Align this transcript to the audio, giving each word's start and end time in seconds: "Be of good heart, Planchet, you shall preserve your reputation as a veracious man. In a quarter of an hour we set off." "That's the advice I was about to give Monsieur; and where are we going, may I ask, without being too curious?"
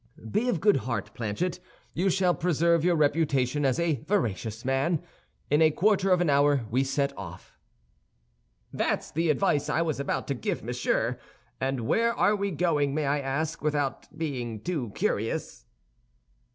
"Be 0.31 0.49
of 0.49 0.59
good 0.59 0.77
heart, 0.77 1.13
Planchet, 1.13 1.59
you 1.93 2.09
shall 2.09 2.33
preserve 2.33 2.83
your 2.83 2.95
reputation 2.95 3.63
as 3.63 3.79
a 3.79 4.01
veracious 4.07 4.65
man. 4.65 5.03
In 5.51 5.61
a 5.61 5.69
quarter 5.69 6.09
of 6.09 6.21
an 6.21 6.27
hour 6.31 6.65
we 6.71 6.83
set 6.83 7.15
off." 7.15 7.55
"That's 8.73 9.11
the 9.11 9.29
advice 9.29 9.69
I 9.69 9.83
was 9.83 9.99
about 9.99 10.27
to 10.29 10.33
give 10.33 10.63
Monsieur; 10.63 11.19
and 11.59 11.81
where 11.81 12.15
are 12.15 12.35
we 12.35 12.49
going, 12.49 12.95
may 12.95 13.05
I 13.05 13.19
ask, 13.19 13.61
without 13.61 14.07
being 14.17 14.61
too 14.61 14.89
curious?" 14.95 15.67